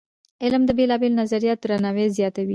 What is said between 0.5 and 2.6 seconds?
د بېلابېلو نظریاتو درناوی زیاتوي.